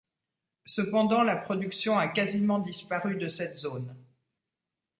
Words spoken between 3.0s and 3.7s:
de cette